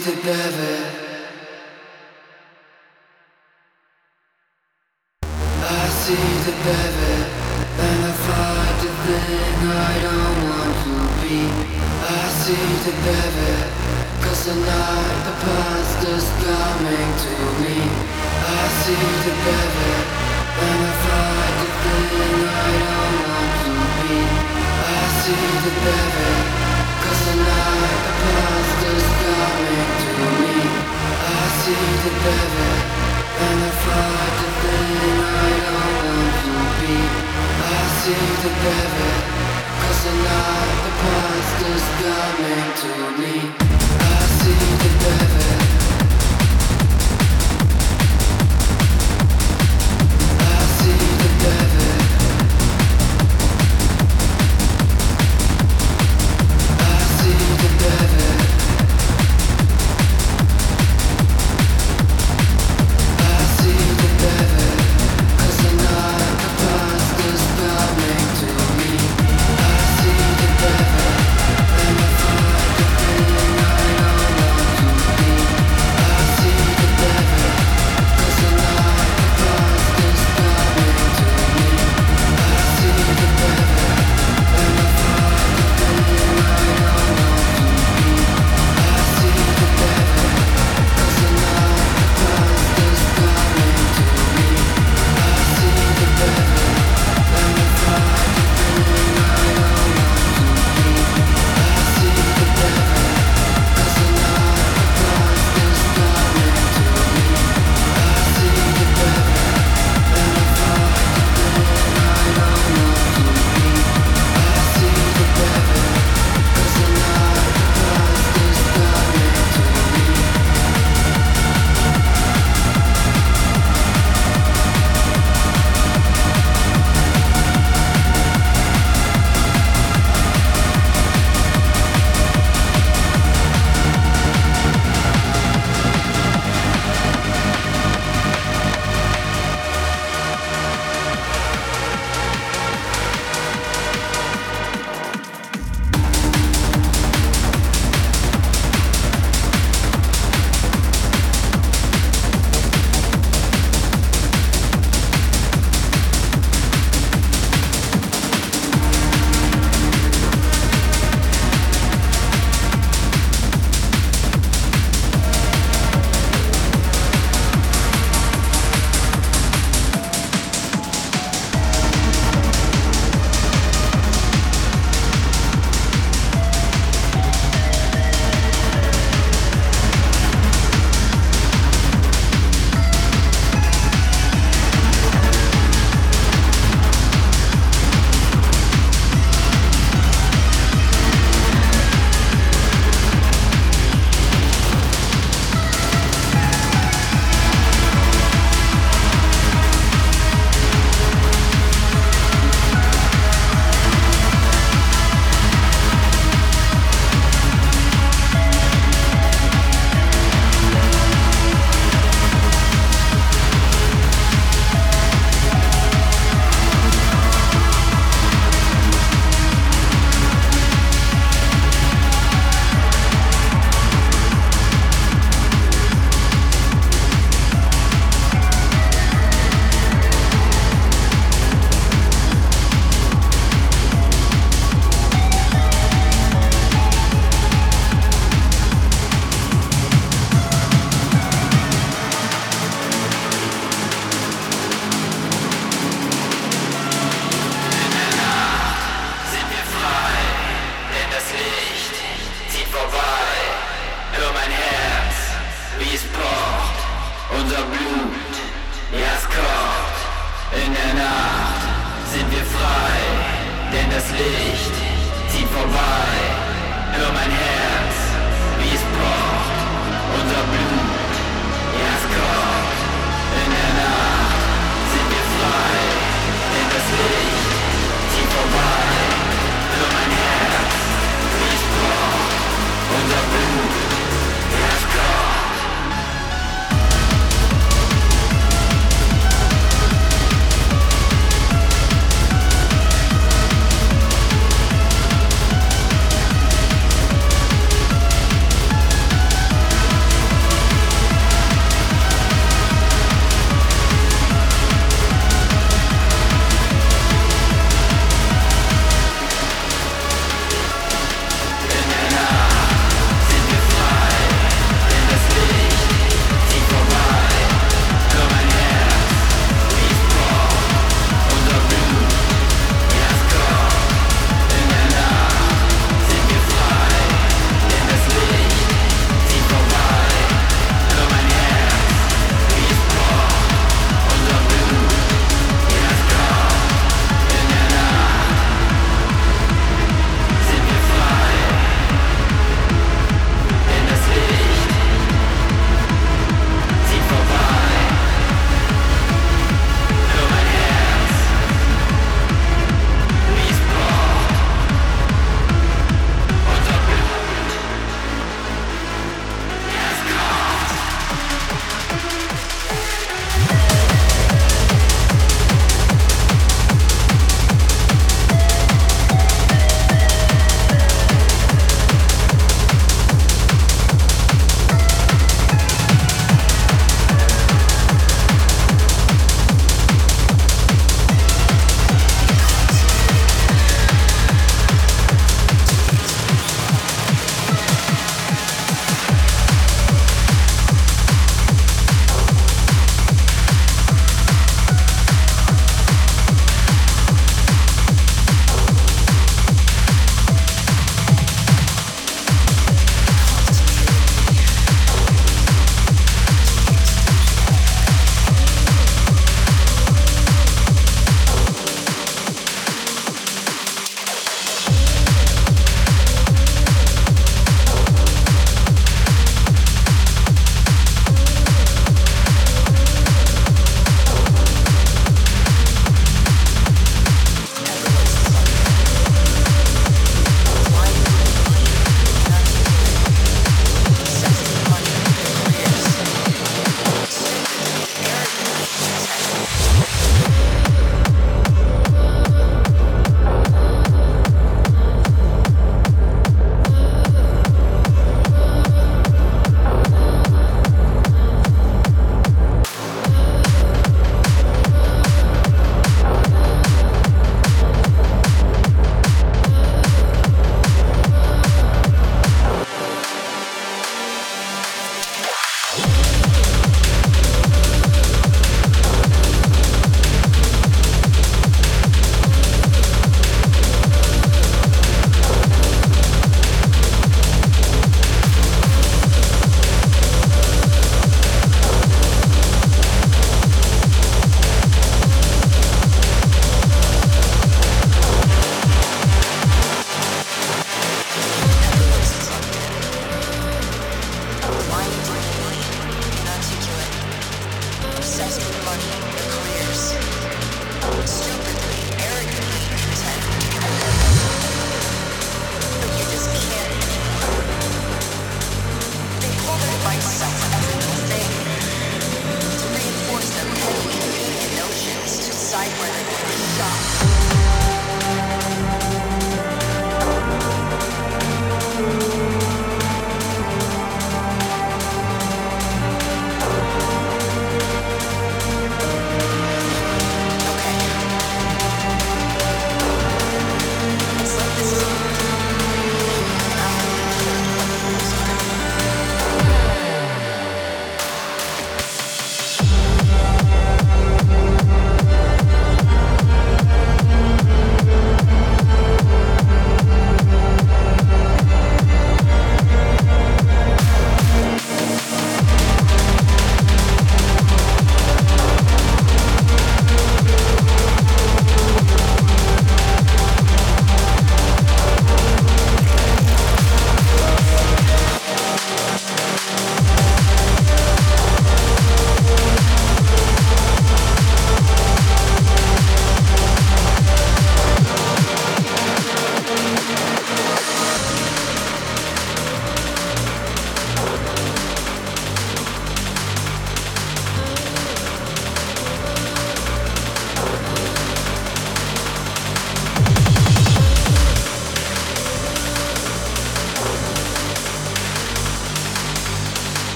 [0.00, 0.79] see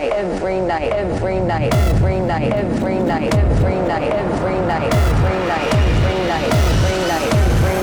[0.00, 5.74] night, every night, every night, every night, every night, every night, every night, every night,
[5.74, 7.78] every night, every night, every night, every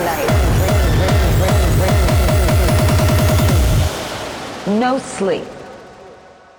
[4.65, 4.79] night.
[4.79, 5.45] No sleep.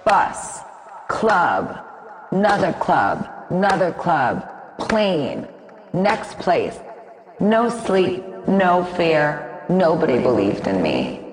[0.04, 0.60] Bus,
[1.08, 1.84] club,
[2.30, 5.46] another club, another club, plane,
[5.92, 6.78] next place.
[7.40, 9.44] No sleep, no fear.
[9.68, 11.27] Nobody believed in me.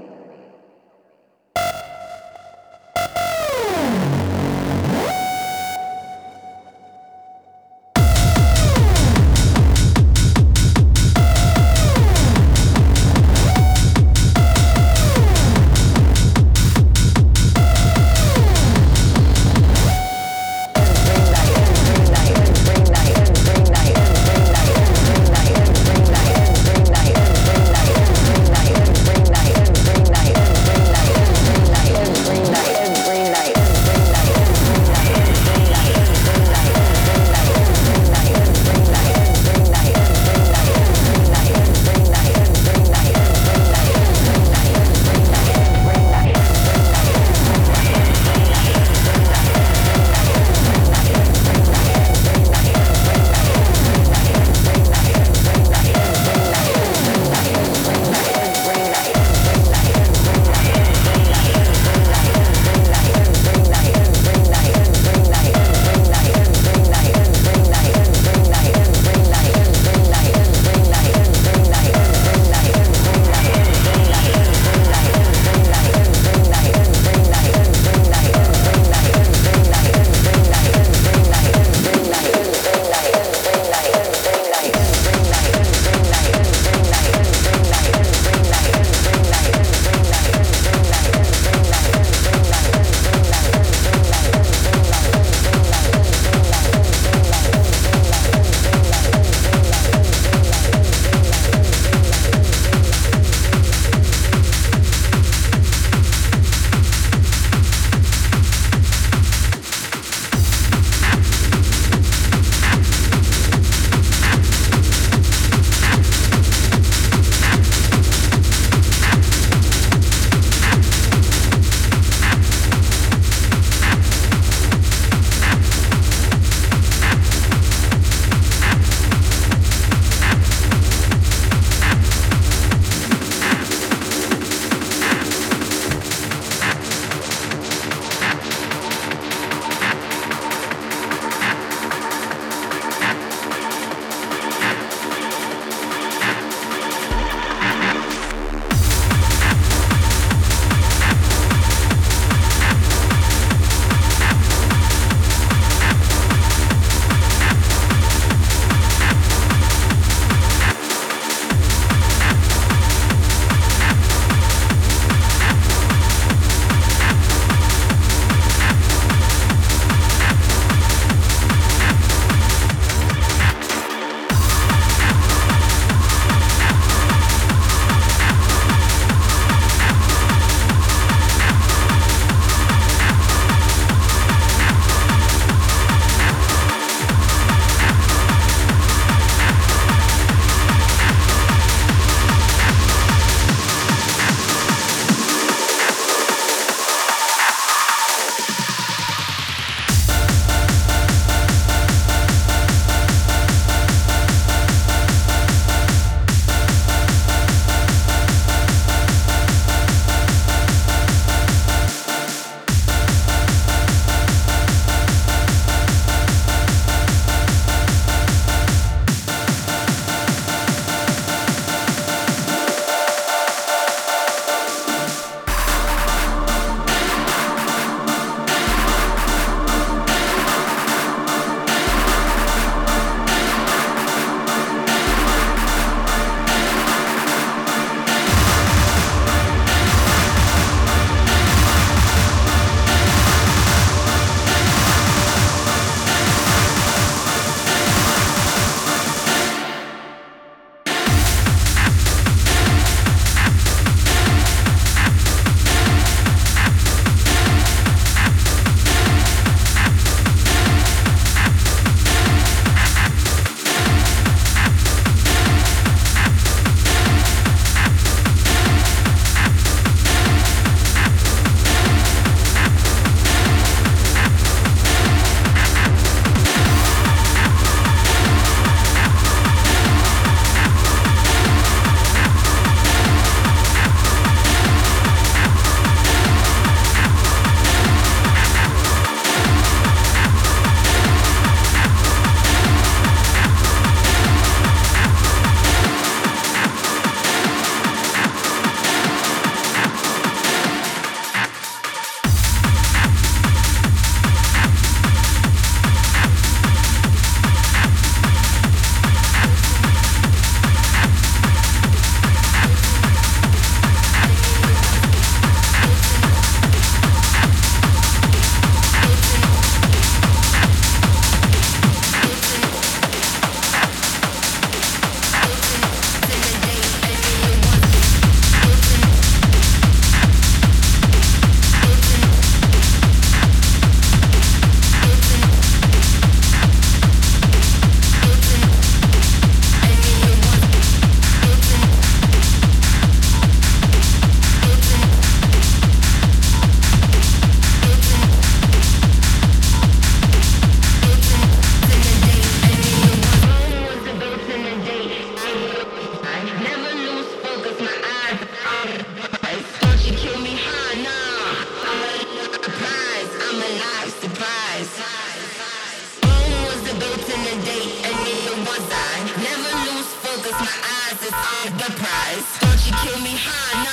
[371.26, 372.60] this is the prize.
[372.60, 373.85] Don't you kill me honey?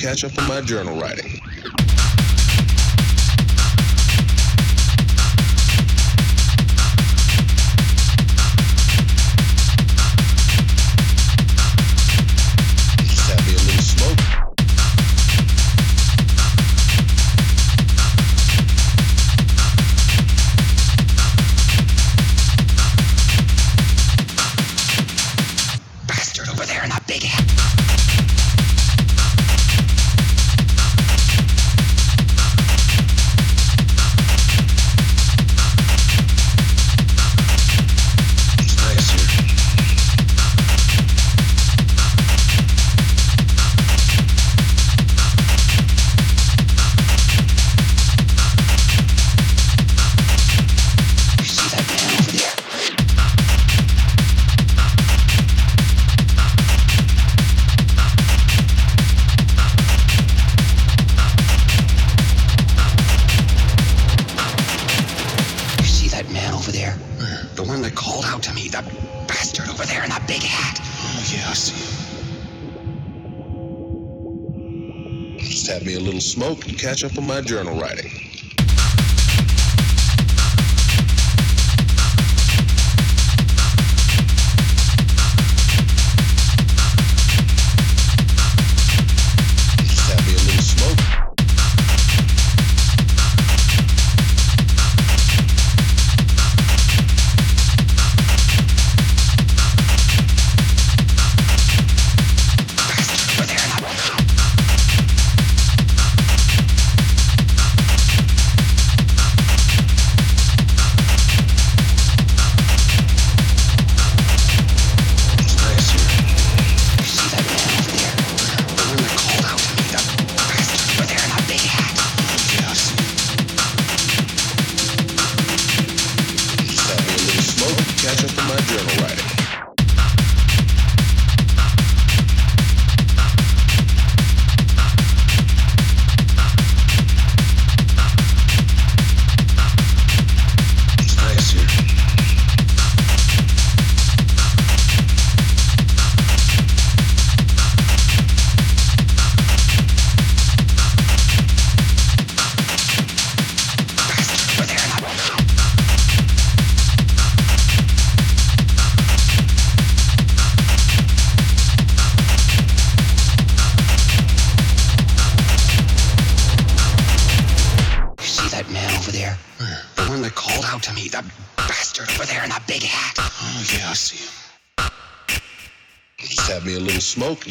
[0.00, 1.29] catch up on my journal writing.
[76.80, 78.09] catch up on my journal writing.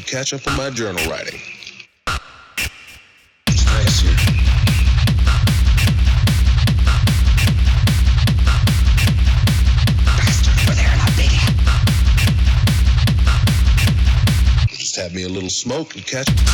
[0.09, 1.39] catch up on my journal writing.
[14.67, 16.48] Just have me a little smoke and catch.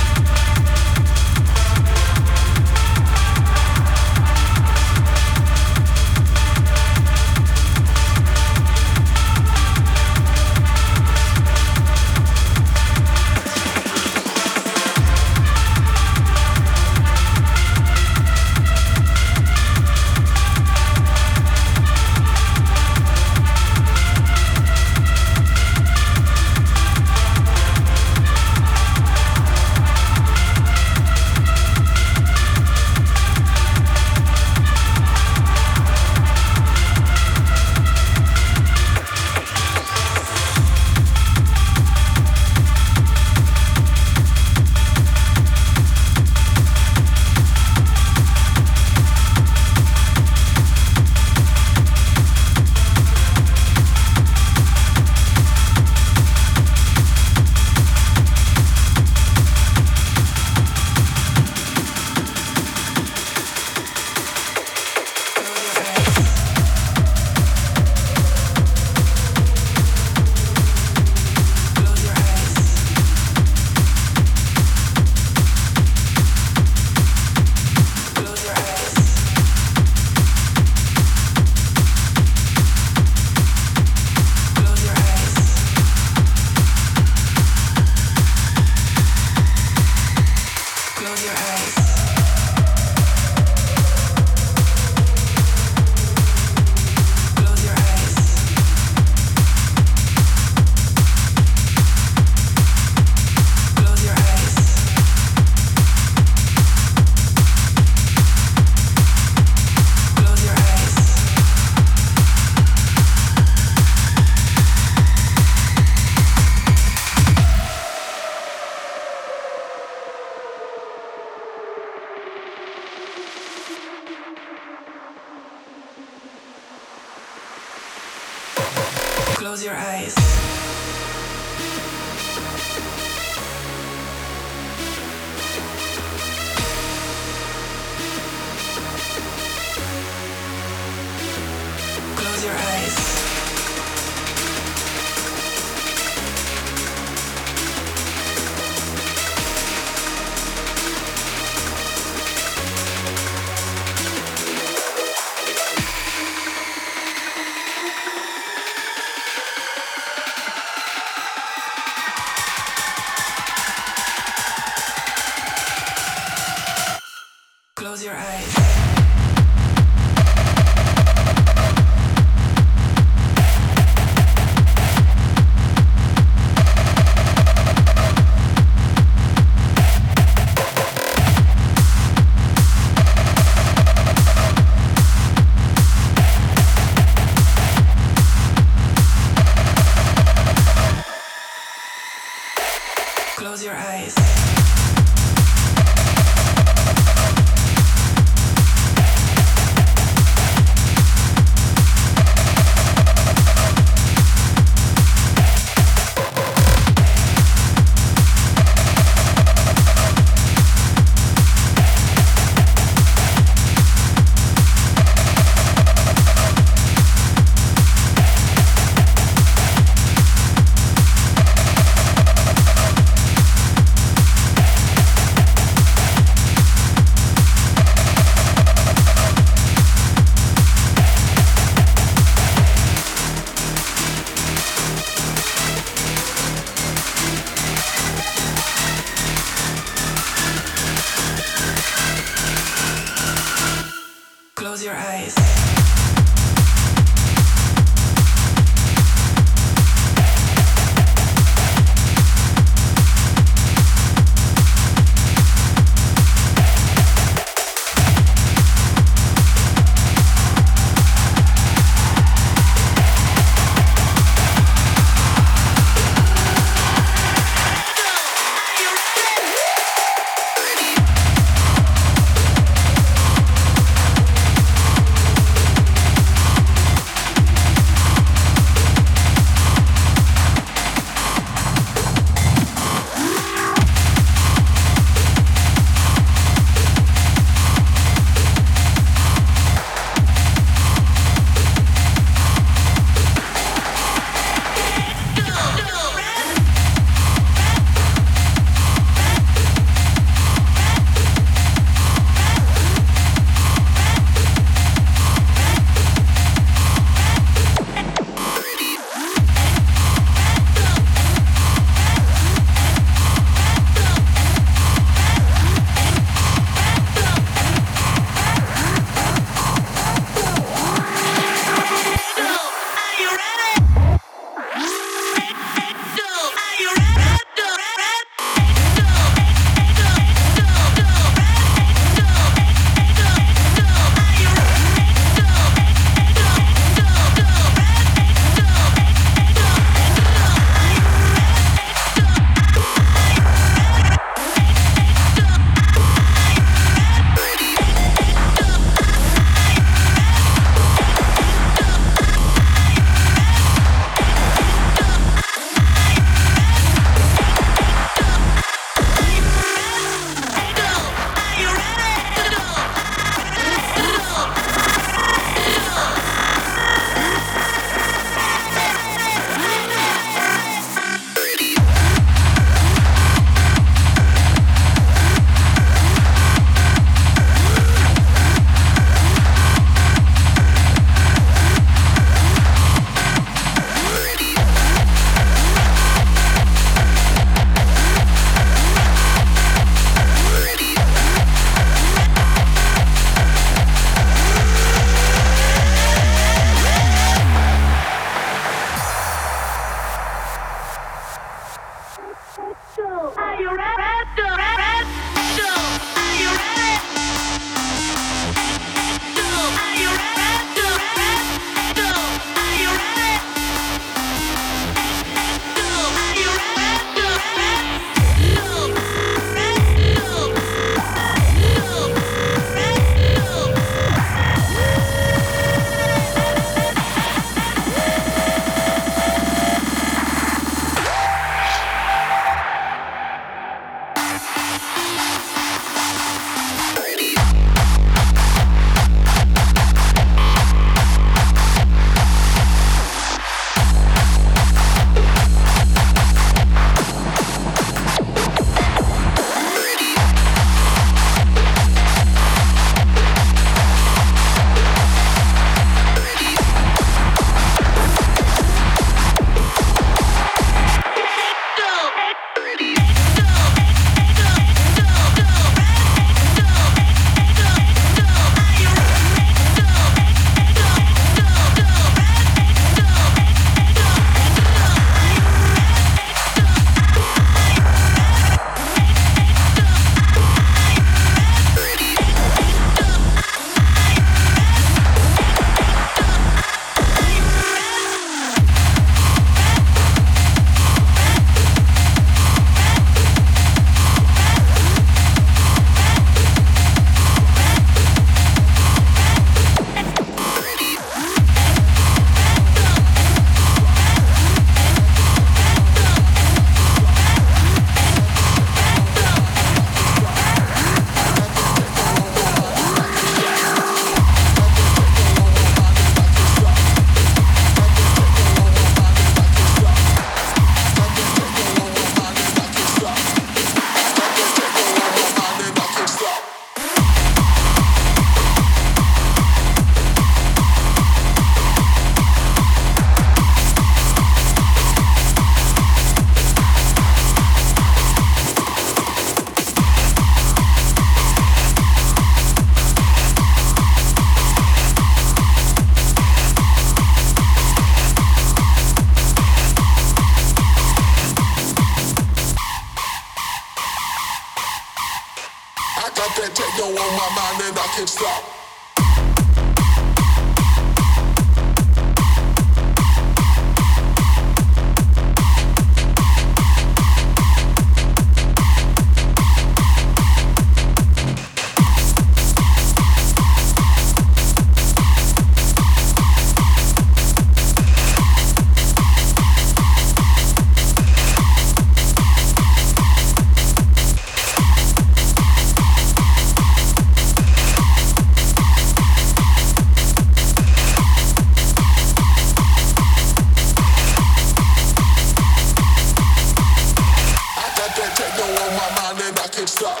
[599.68, 600.00] can't stop.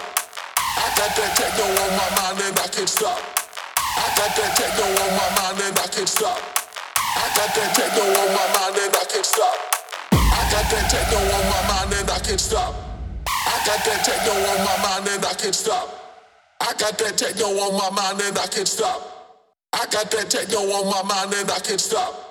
[0.56, 3.20] I got that techno on my mind and I can't stop.
[3.76, 6.40] I got that techno on my mind and I can't stop.
[6.96, 9.56] I got that techno on my mind and I can't stop.
[10.12, 12.72] I got that techno on my mind and I can't stop.
[13.28, 15.86] I got that techno on my mind and I can't stop.
[16.60, 19.00] I got that techno on my mind and I can't stop.
[19.74, 22.27] I got that techno on my mind and I can't stop.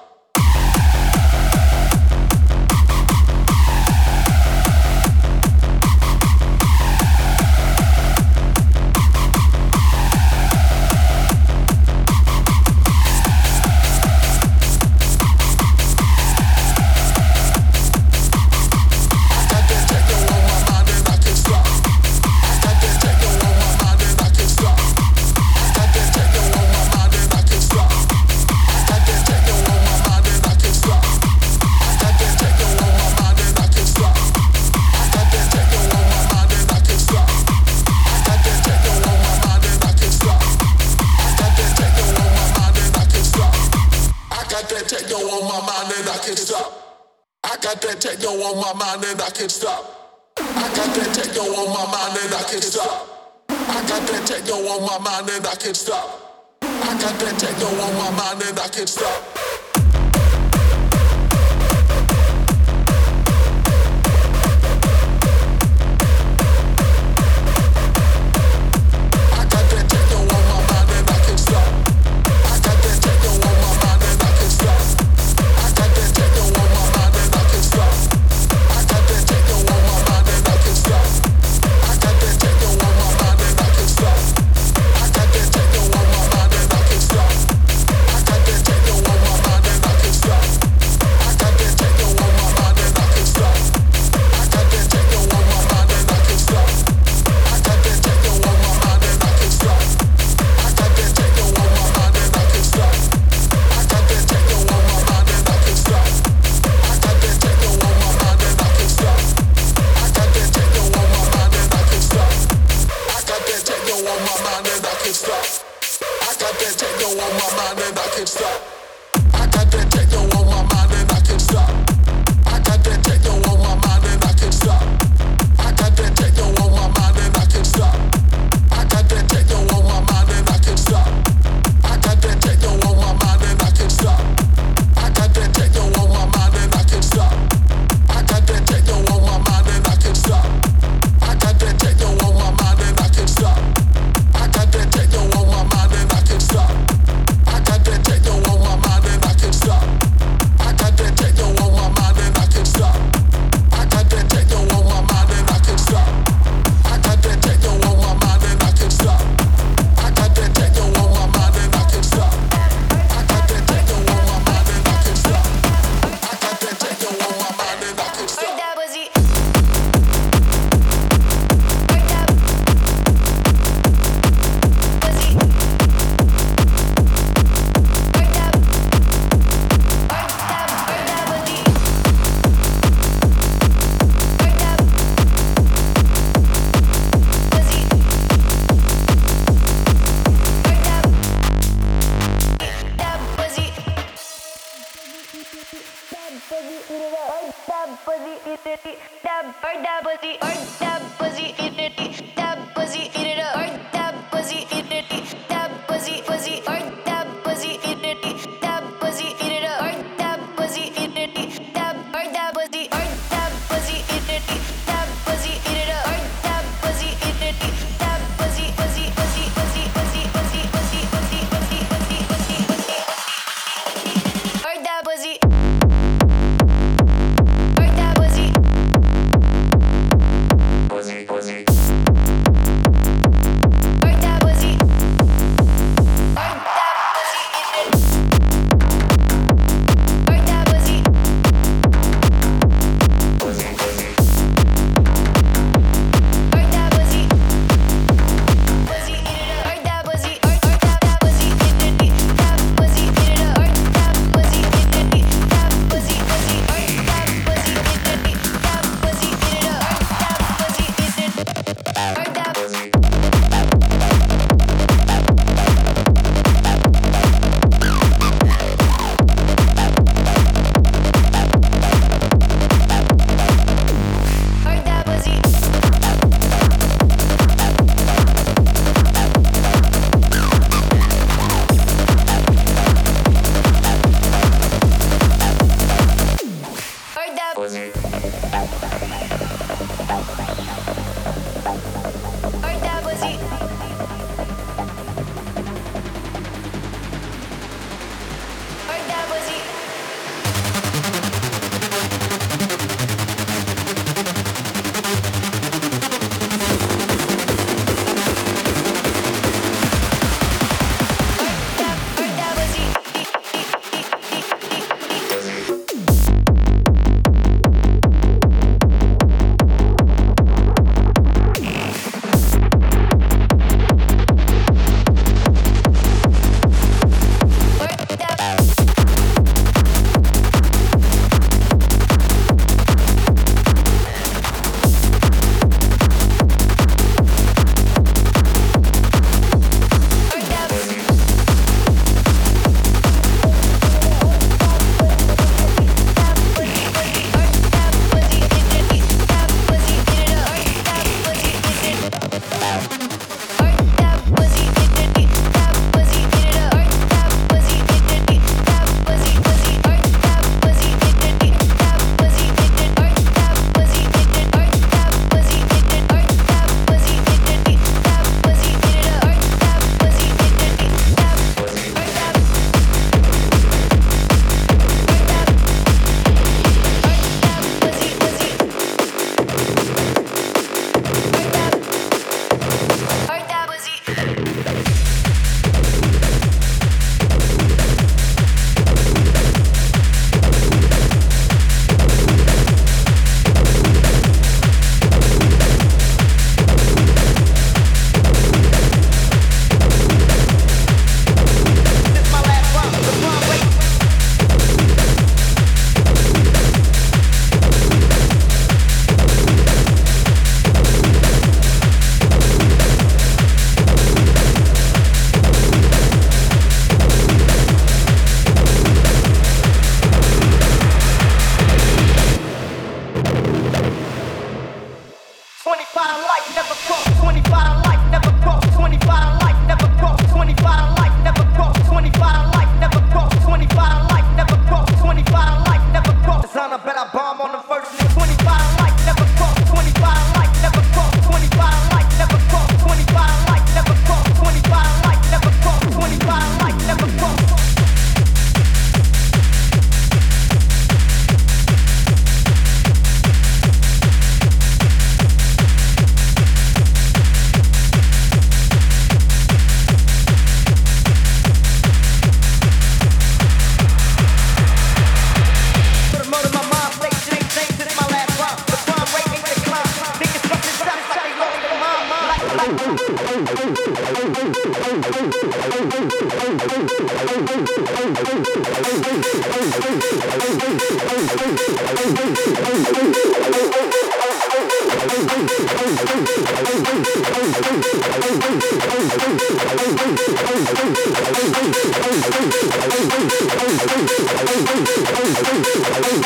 [47.61, 50.35] got that techno on my mind and I can't stop.
[50.37, 53.45] I got that techno on my mind and I can't stop.
[53.49, 56.59] I got that techno on my mind and I can't stop.
[56.61, 59.46] I got that techno on my mind and I can't stop.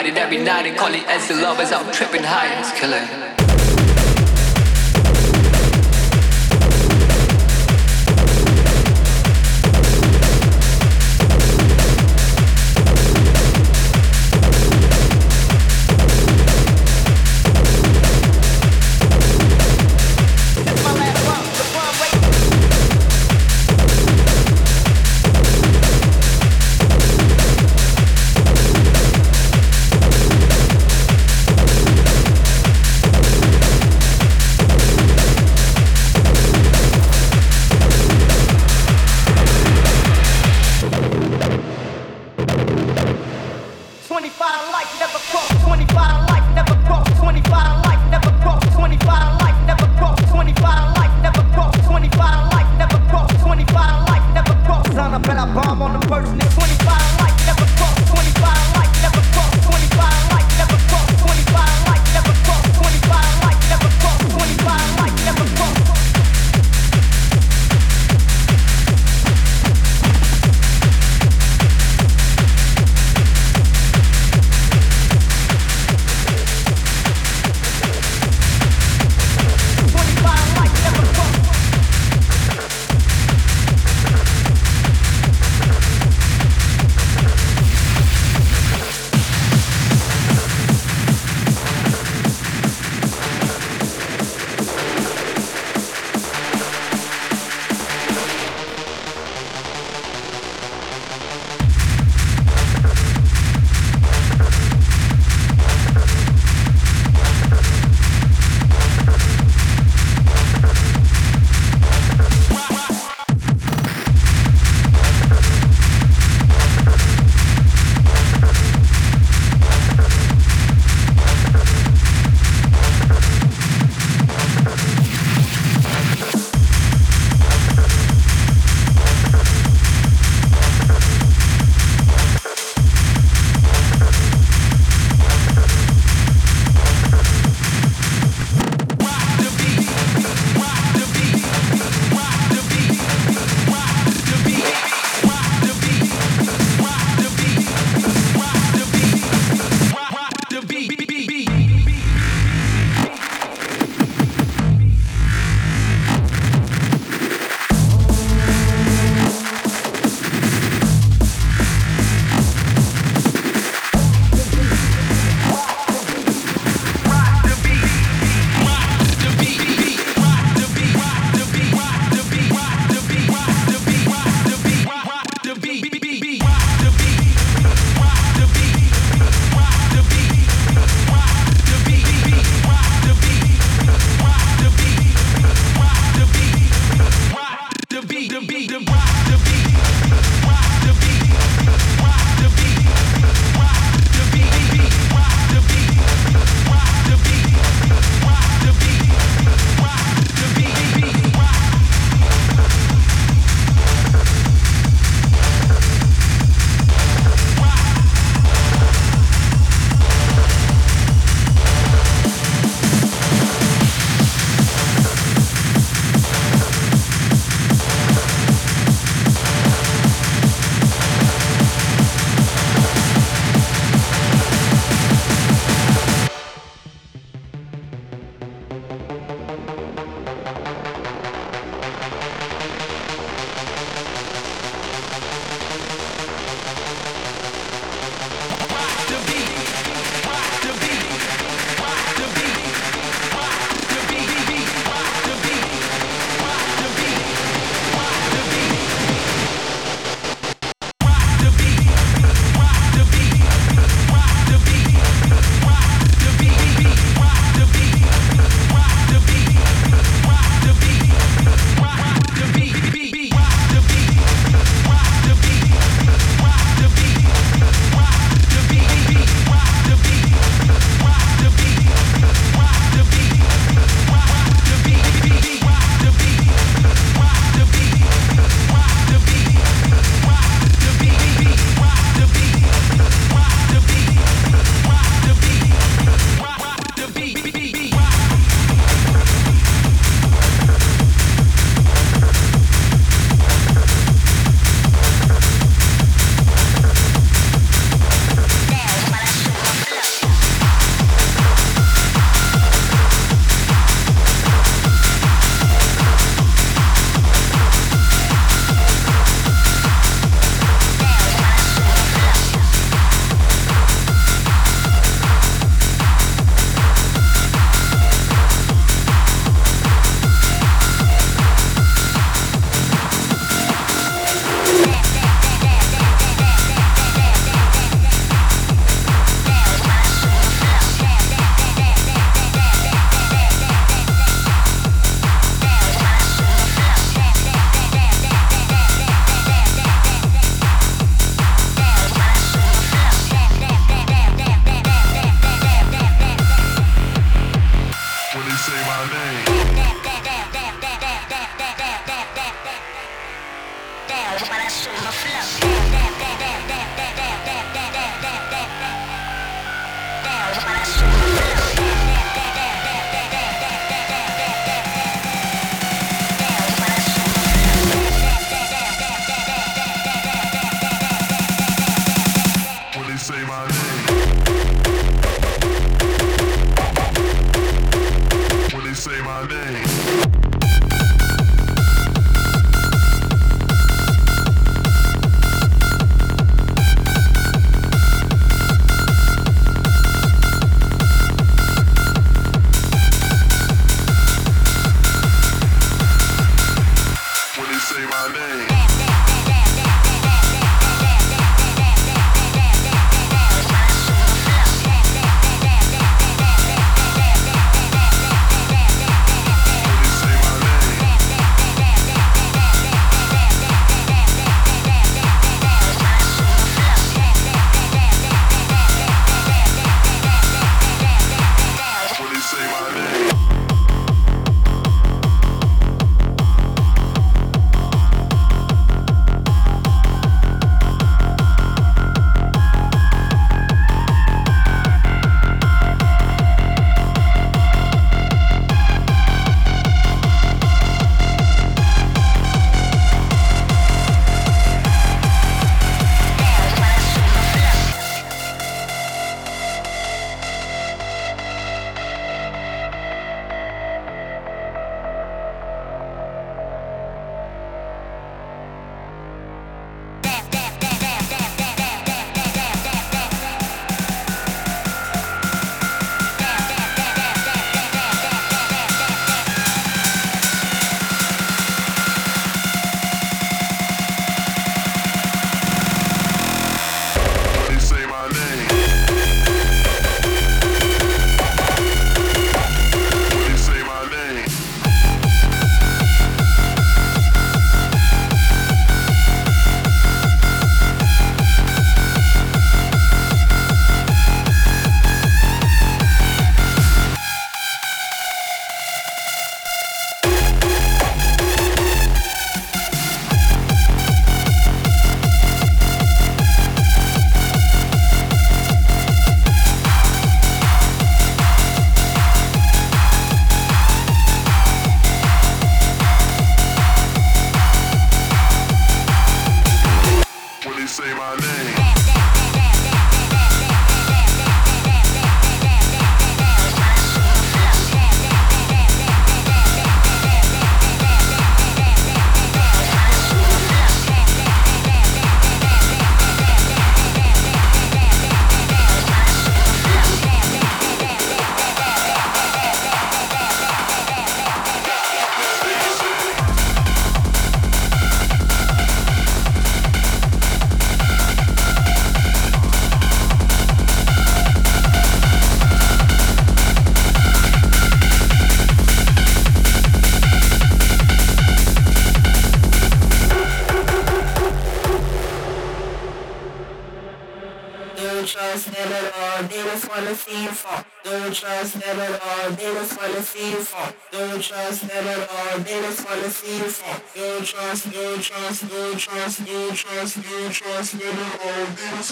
[0.00, 3.39] fight it every night and call it as the lovers I'm tripping high it's killing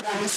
[0.05, 0.29] wanna